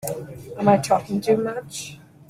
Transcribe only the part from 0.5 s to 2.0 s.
Am I talking too much?